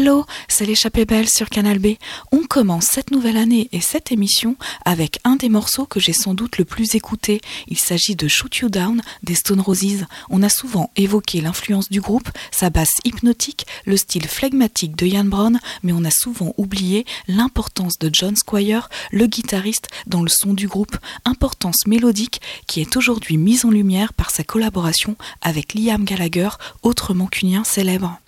[0.00, 1.88] Hello, c'est l'échappée belle sur Canal B.
[2.32, 6.32] On commence cette nouvelle année et cette émission avec un des morceaux que j'ai sans
[6.32, 7.42] doute le plus écouté.
[7.68, 10.06] Il s'agit de Shoot You Down des Stone Roses.
[10.30, 15.24] On a souvent évoqué l'influence du groupe, sa basse hypnotique, le style flegmatique de Ian
[15.24, 20.54] Brown, mais on a souvent oublié l'importance de John Squire, le guitariste, dans le son
[20.54, 20.96] du groupe,
[21.26, 26.48] importance mélodique qui est aujourd'hui mise en lumière par sa collaboration avec Liam Gallagher,
[26.82, 28.18] autre mancunien célèbre.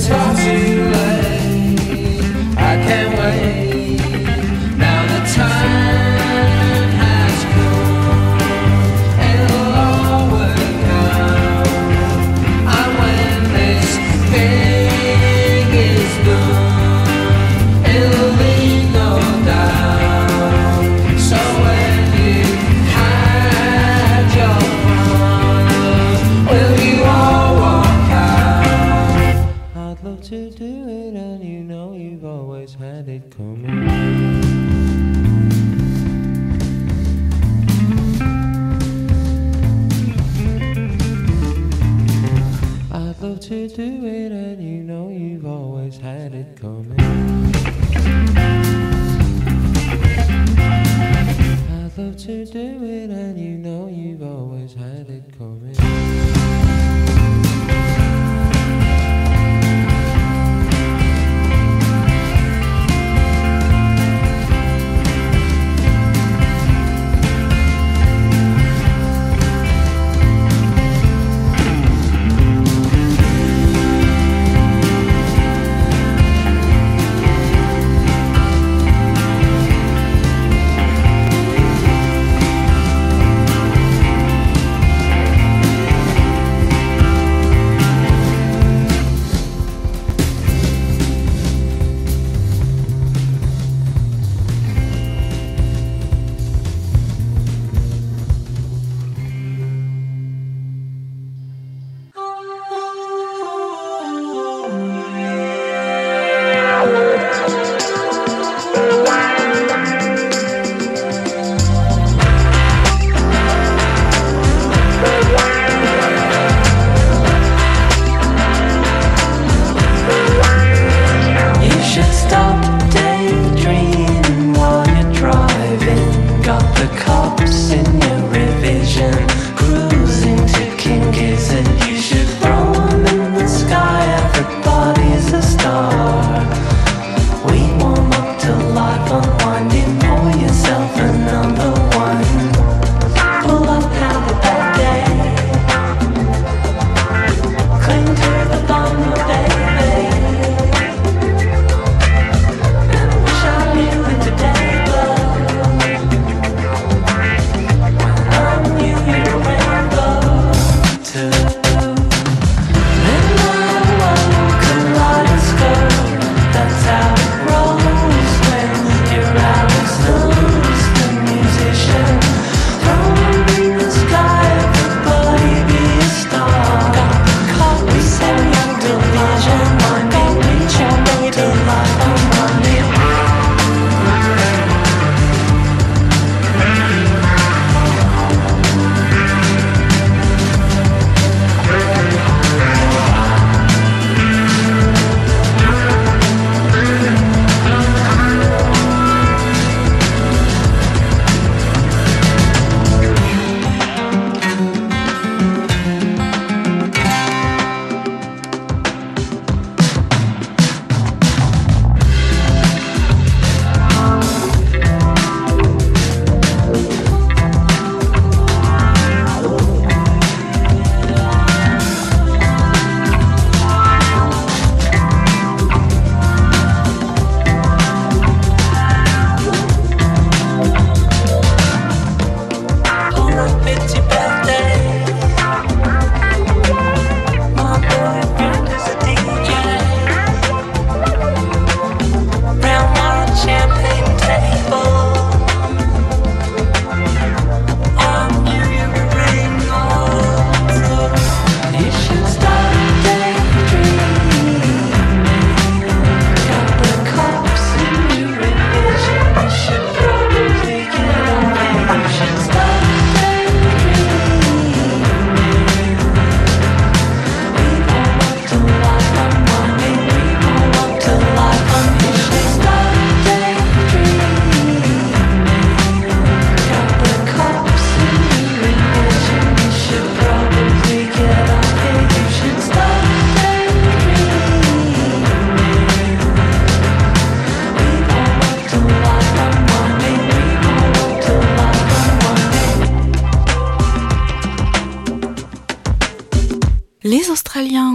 [0.00, 1.07] 唱起了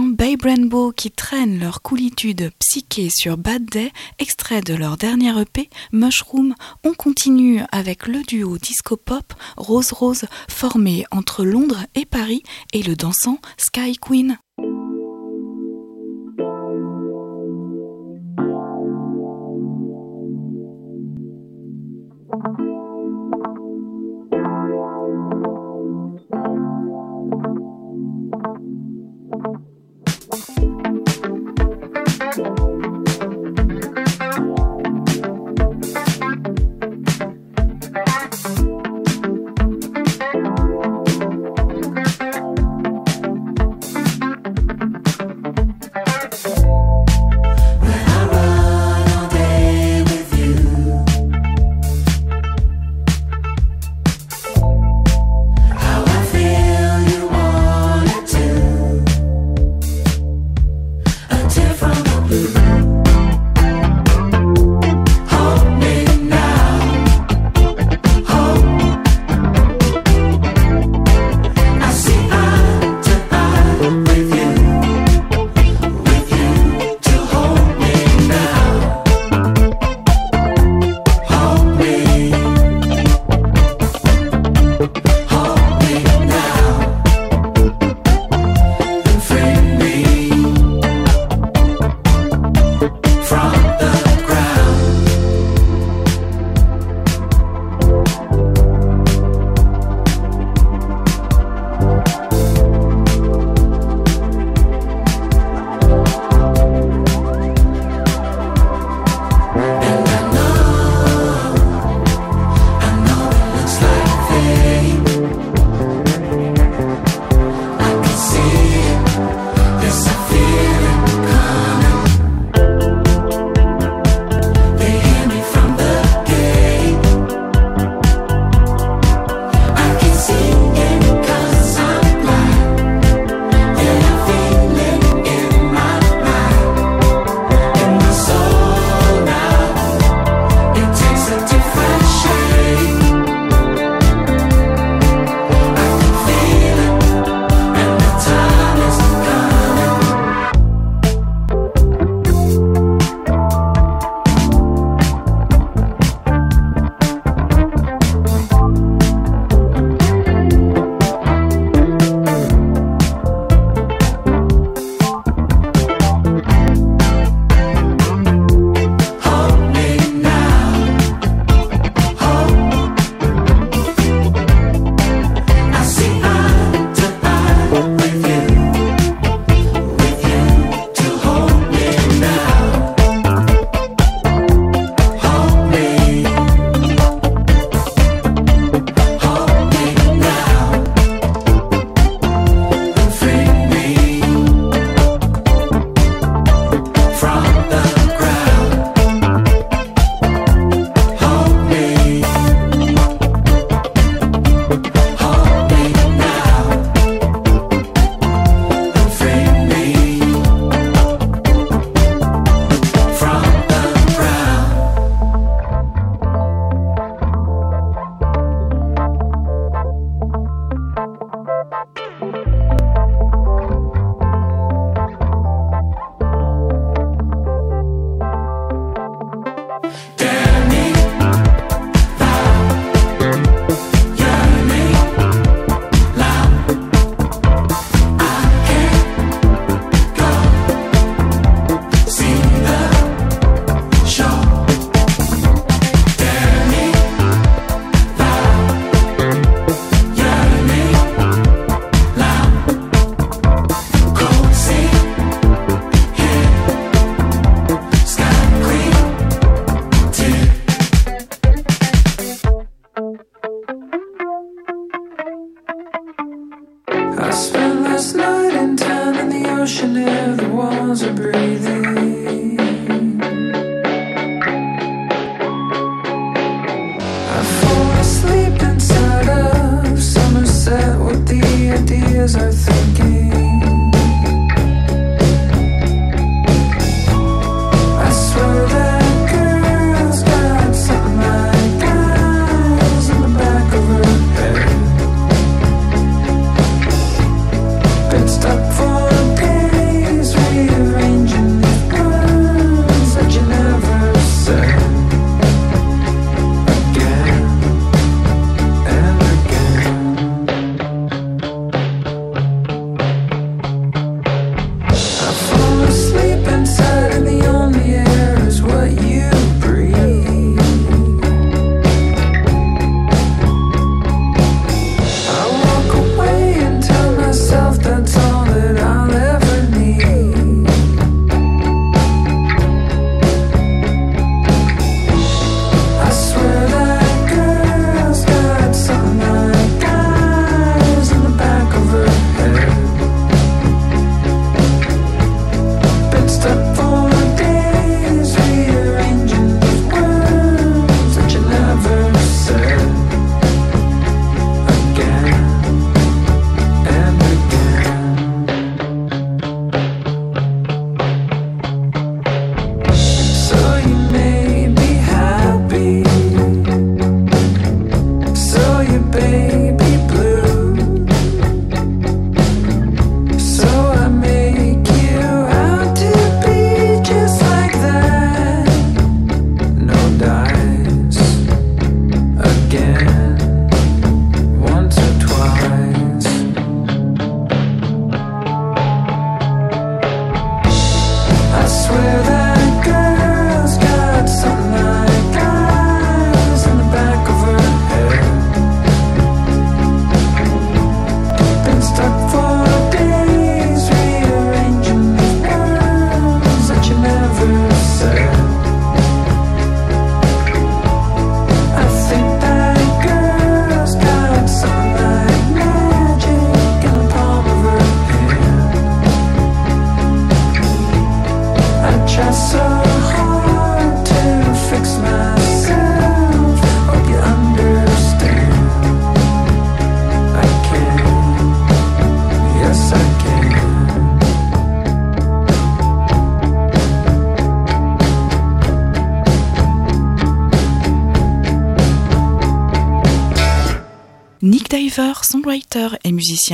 [0.04, 5.38] Australiens Bay Rainbow qui traînent leur coolitude psyché sur Bad Day, extrait de leur dernière
[5.38, 6.54] EP, Mushroom,
[6.84, 12.42] on continue avec le duo disco-pop Rose Rose formé entre Londres et Paris
[12.72, 14.36] et le dansant Sky Queen.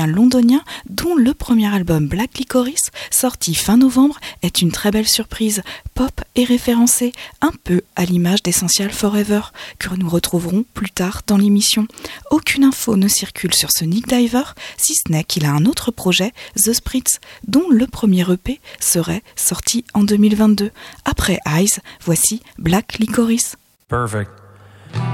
[0.06, 5.62] londonien dont le premier album Black Licorice, sorti fin novembre, est une très belle surprise,
[5.94, 9.40] pop et référencé, un peu à l'image d'Essential Forever,
[9.78, 11.86] que nous retrouverons plus tard dans l'émission.
[12.30, 15.90] Aucune info ne circule sur ce Nick Diver, si ce n'est qu'il a un autre
[15.90, 20.70] projet, The Spritz, dont le premier EP serait sorti en 2022.
[21.04, 23.56] Après Eyes, voici Black Licorice.
[23.88, 24.30] Perfect.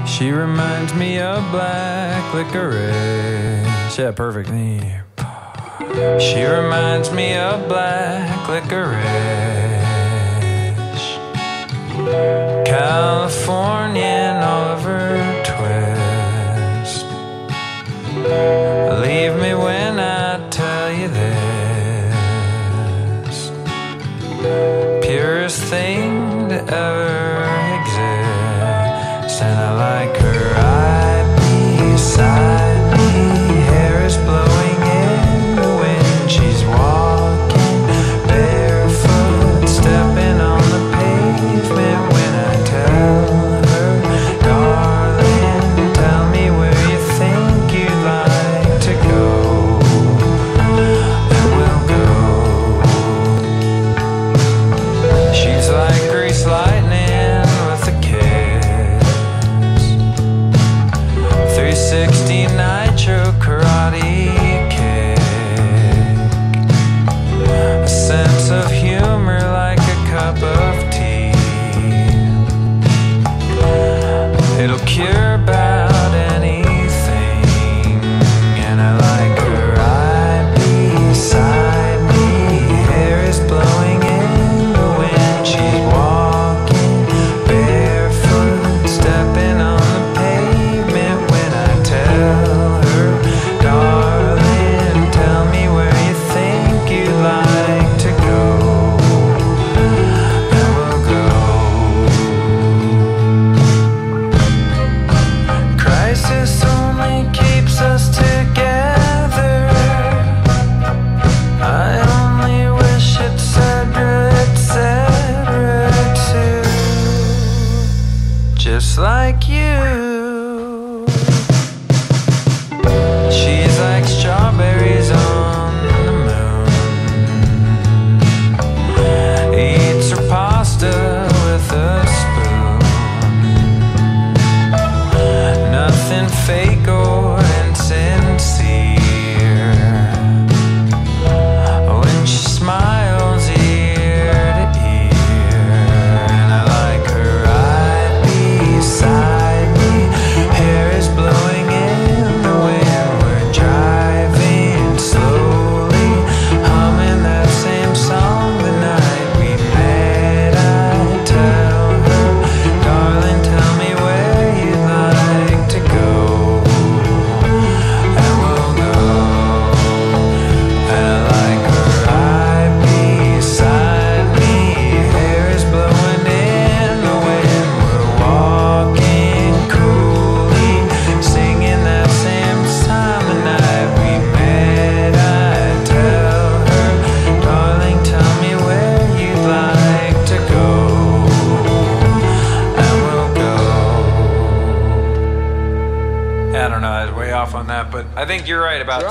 [0.05, 3.66] She reminds me of black licorice.
[3.97, 4.49] Yeah, perfect.
[6.21, 9.01] She reminds me of black licorice,
[12.67, 17.05] Californian Oliver Twist.
[19.01, 23.49] Leave me when I tell you this,
[25.03, 27.16] purest thing to ever.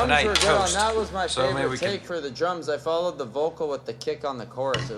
[0.08, 0.74] toast.
[0.74, 2.68] that was my So maybe favorite we can- take for the drums.
[2.68, 4.90] I followed the vocal with the kick on the chorus.
[4.90, 4.95] It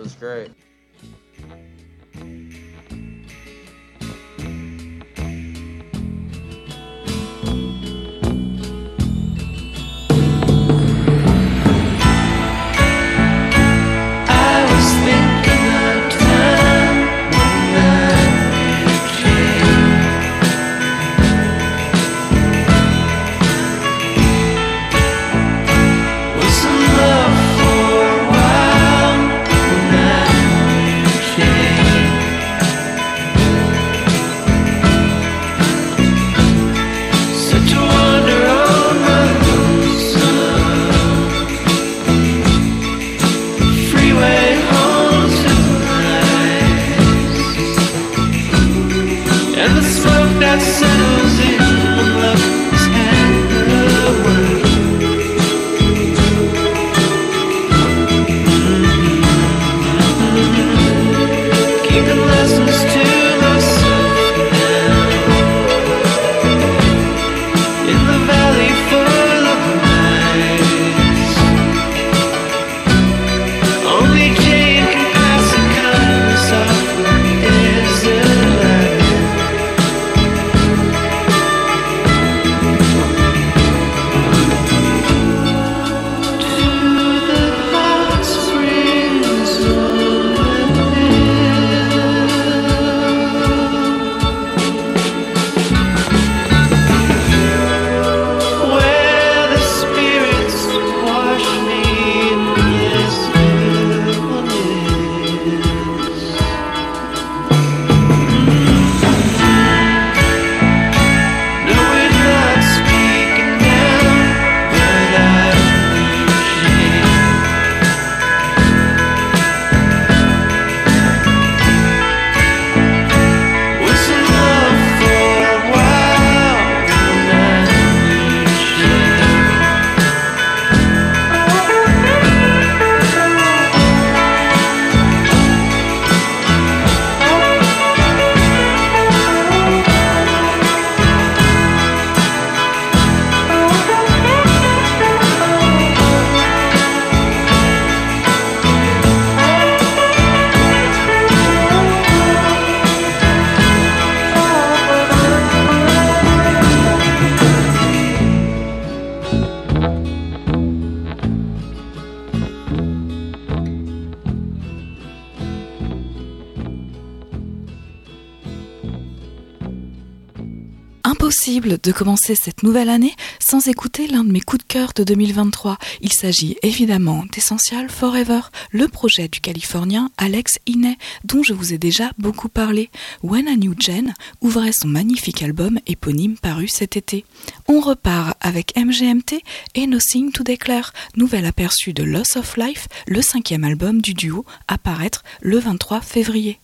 [171.89, 175.79] de commencer cette nouvelle année sans écouter l'un de mes coups de cœur de 2023.
[176.03, 178.41] Il s'agit évidemment d'Essential Forever,
[178.73, 182.91] le projet du Californien Alex Iney, dont je vous ai déjà beaucoup parlé.
[183.23, 187.25] When a New Gen ouvrait son magnifique album éponyme paru cet été.
[187.69, 189.41] On repart avec MGMT
[189.75, 194.45] et Nothing to Declare, nouvel aperçu de Loss of Life, le cinquième album du duo,
[194.69, 196.61] à paraître le 23 février.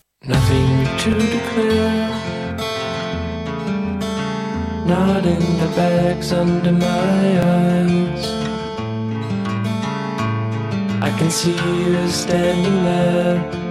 [4.85, 8.25] Not in the bags under my eyes.
[11.01, 13.65] I can see you standing there.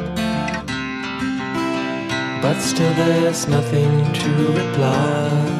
[2.42, 5.54] But still, there's nothing to reply.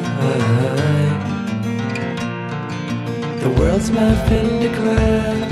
[3.41, 4.13] The world's my
[4.59, 5.49] Declare.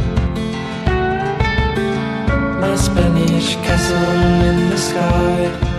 [2.60, 3.98] My Spanish castle
[4.50, 5.73] in the sky.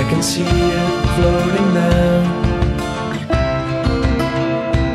[0.00, 0.48] I can see it
[1.14, 2.22] floating there.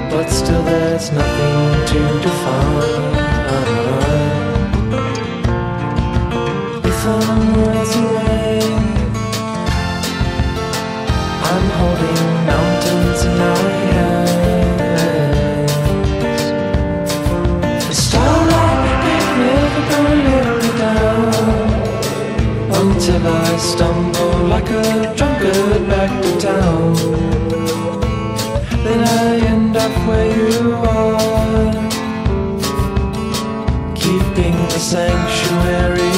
[0.09, 3.13] But still, there's nothing to define.
[6.89, 8.59] If I'm worlds away,
[11.51, 15.21] I'm holding mountains in my hands.
[17.89, 18.81] The starlight
[19.91, 21.69] gonna let me down
[22.81, 24.04] until I stumble
[24.49, 26.93] like a drunkard back to town.
[28.84, 31.71] Then I end up where you are,
[33.95, 36.14] keeping the sanctuary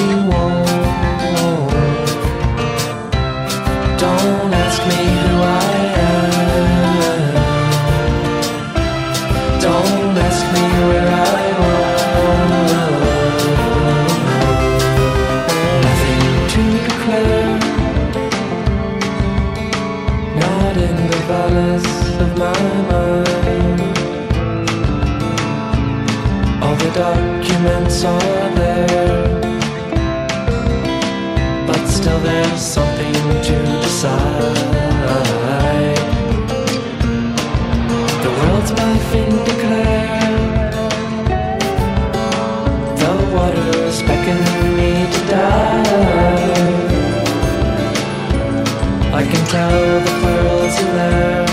[38.23, 38.93] The world's my
[39.45, 40.71] Declare.
[43.01, 43.99] The water's
[44.77, 45.21] me to.
[49.13, 51.45] I can tell the pearls in there.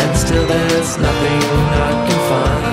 [0.00, 1.42] And still there's nothing
[1.88, 2.65] I can find.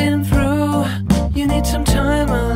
[0.00, 0.86] Been through,
[1.34, 2.49] you need some time, my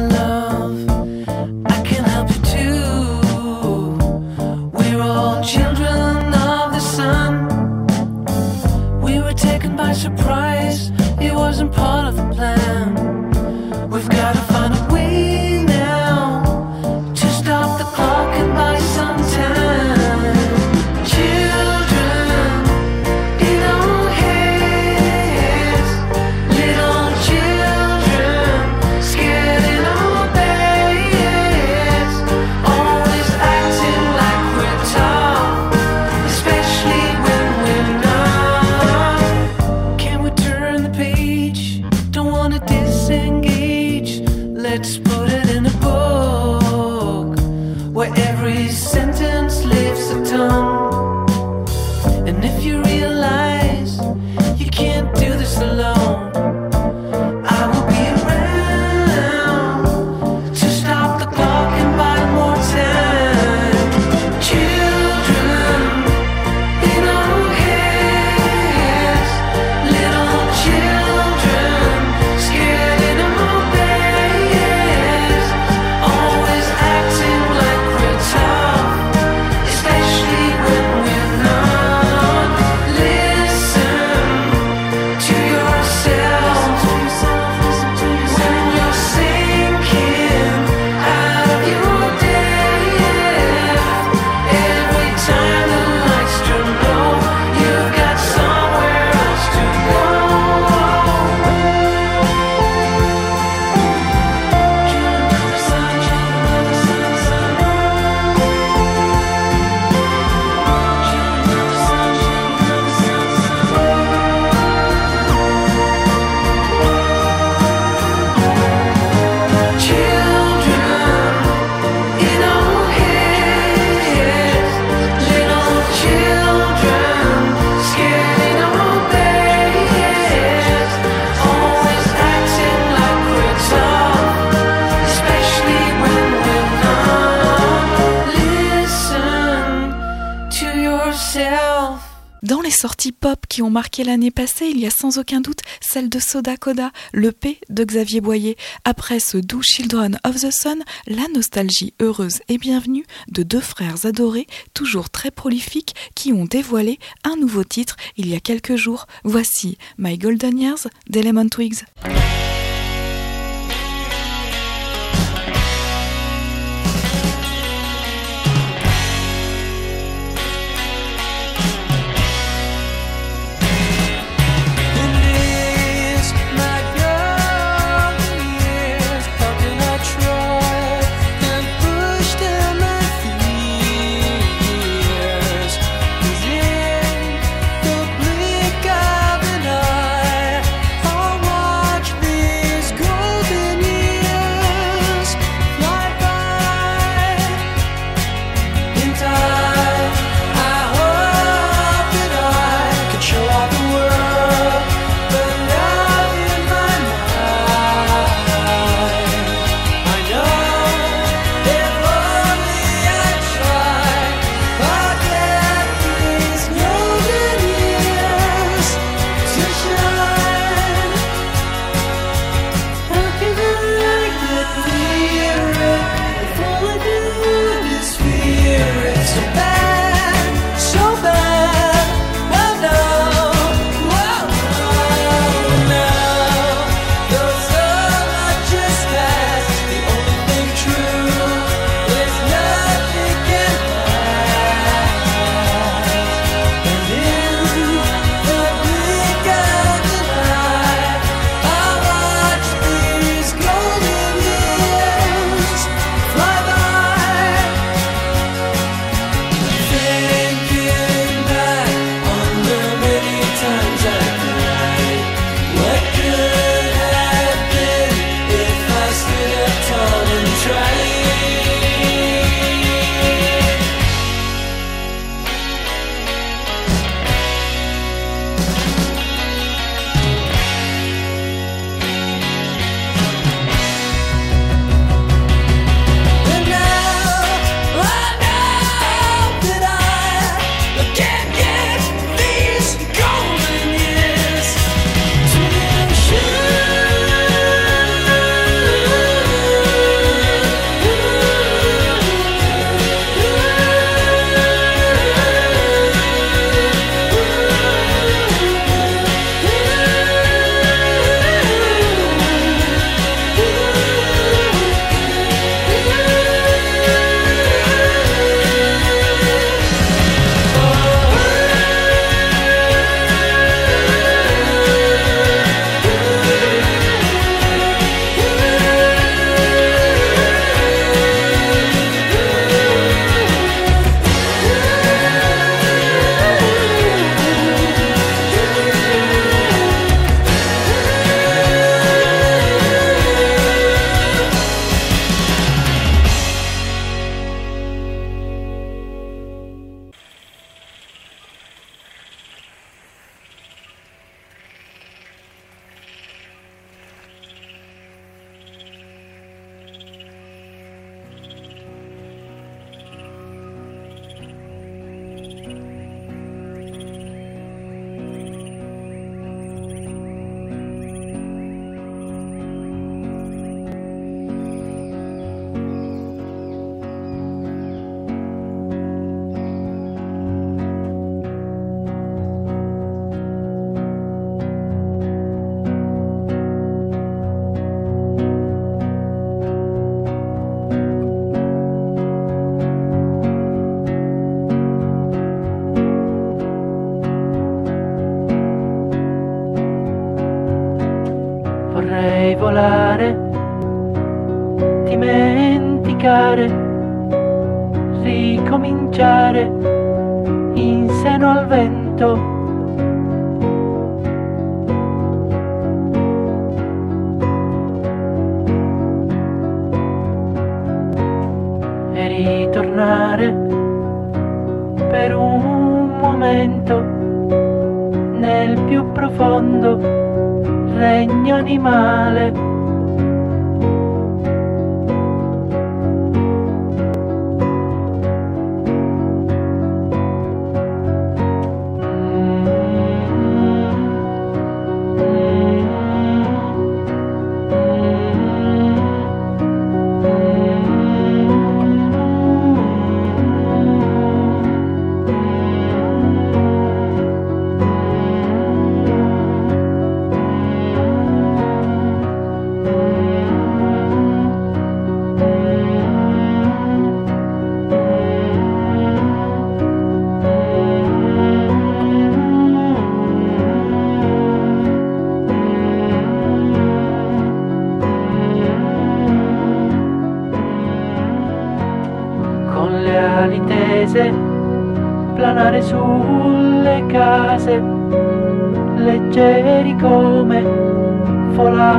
[143.74, 147.58] marqué l'année passée, il y a sans aucun doute celle de Soda Coda, le P
[147.70, 148.56] de Xavier Boyer.
[148.84, 154.06] Après ce doux Children of the Sun, la nostalgie heureuse et bienvenue de deux frères
[154.06, 159.06] adorés, toujours très prolifiques, qui ont dévoilé un nouveau titre il y a quelques jours.
[159.24, 161.82] Voici My Golden Years d'Element Twigs.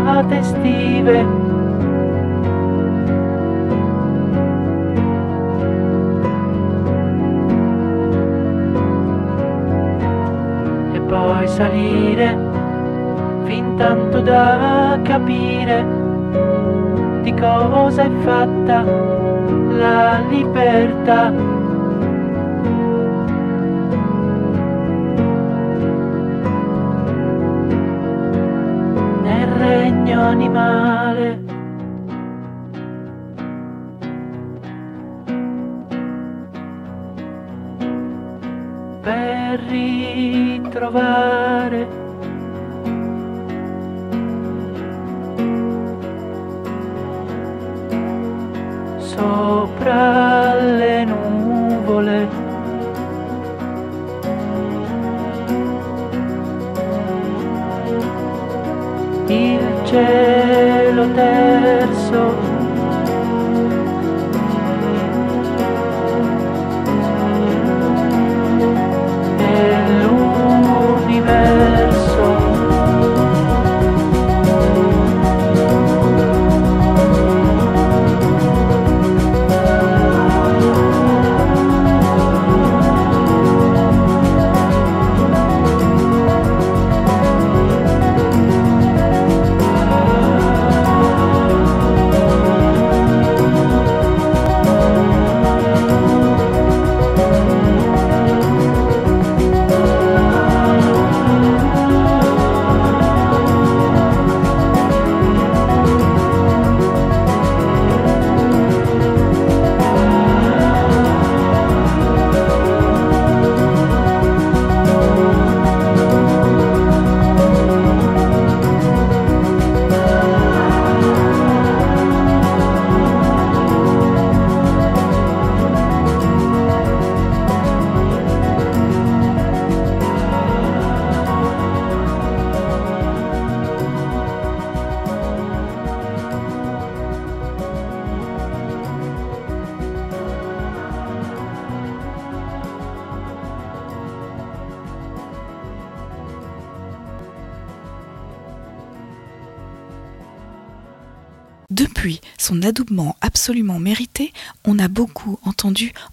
[0.06, 1.26] Folate estive.
[10.94, 12.38] E poi salire
[13.46, 15.86] fin tanto da capire
[17.24, 21.55] di cosa è fatta la libertà.
[30.26, 31.44] Animale.
[39.02, 41.45] Per ritrovare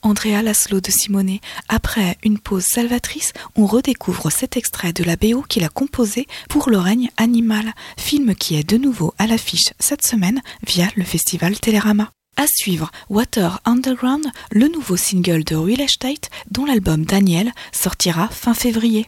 [0.03, 1.38] Andrea Laszlo de Simone.
[1.68, 6.70] Après une pause salvatrice, on redécouvre cet extrait de la BO qu'il a composé pour
[6.70, 11.59] Le règne animal, film qui est de nouveau à l'affiche cette semaine via le festival
[11.59, 12.11] Télérama.
[12.36, 18.55] À suivre, Water Underground, le nouveau single de Real Estate dont l'album Daniel sortira fin
[18.55, 19.07] février.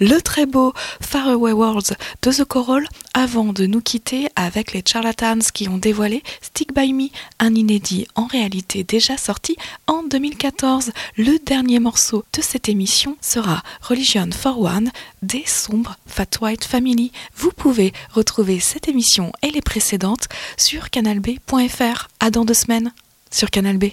[0.00, 0.72] Le très beau
[1.02, 6.22] Faraway Worlds de The Coral avant de nous quitter avec les Charlatans qui ont dévoilé
[6.40, 10.92] Stick By Me, un inédit en réalité déjà sorti en 2014.
[11.18, 14.90] Le dernier morceau de cette émission sera Religion for One
[15.20, 17.12] des sombres Fat White Family.
[17.36, 22.08] Vous pouvez retrouver cette émission et les précédentes sur canalb.fr.
[22.20, 22.92] À dans deux semaines
[23.30, 23.90] sur Canal B.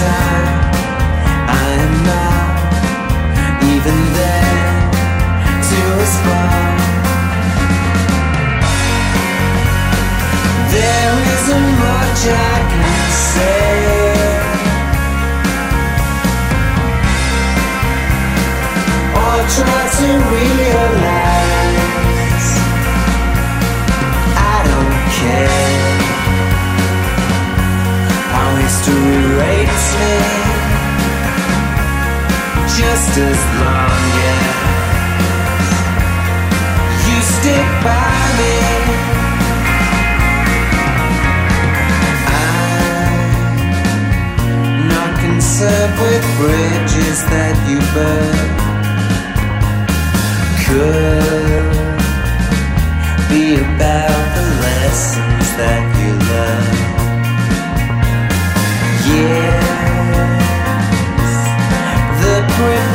[0.00, 4.68] I am not even there
[5.68, 6.78] to respond.
[10.74, 13.68] There isn't much I can say
[19.24, 21.37] Or try to realize.
[33.20, 34.42] As long as
[37.08, 38.56] you stick by me.
[42.38, 48.48] I'm not concerned with bridges that you burn.
[50.64, 51.74] Could
[53.28, 55.87] be about the lessons that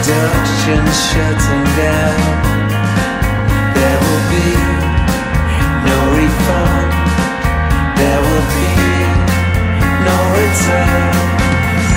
[0.04, 2.20] production shutting down.
[3.74, 4.49] There will be
[5.88, 6.91] no refund.
[7.99, 8.72] There will be
[10.08, 11.89] no returns.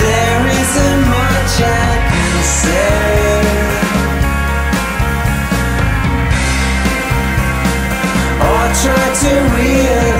[0.00, 2.86] There isn't much I can say.
[8.48, 10.15] Or try to realize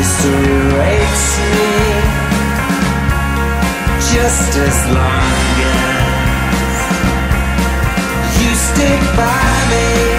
[0.00, 2.00] history me
[4.14, 6.02] just as long as
[8.42, 10.09] you stick by me.